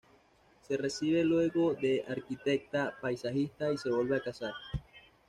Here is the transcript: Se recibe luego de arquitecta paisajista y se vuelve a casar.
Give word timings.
Se 0.67 0.77
recibe 0.77 1.23
luego 1.23 1.75
de 1.75 2.03
arquitecta 2.09 2.97
paisajista 2.99 3.71
y 3.71 3.77
se 3.77 3.91
vuelve 3.91 4.17
a 4.17 4.23
casar. 4.23 4.53